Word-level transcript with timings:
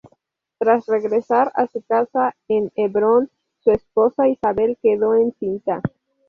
Tras 0.57 0.87
regresar 0.87 1.51
a 1.53 1.67
su 1.67 1.83
casa, 1.83 2.35
en 2.47 2.71
Hebrón, 2.75 3.29
su 3.59 3.69
esposa 3.69 4.27
Isabel 4.27 4.79
quedó 4.81 5.13
encinta. 5.13 5.79